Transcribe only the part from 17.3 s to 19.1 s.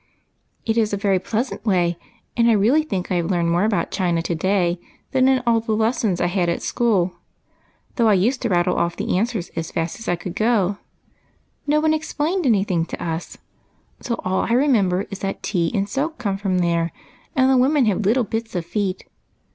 and the women have little bits of feet.